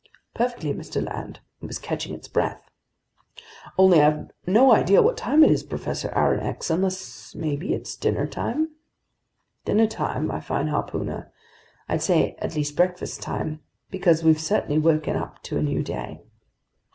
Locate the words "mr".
0.73-1.05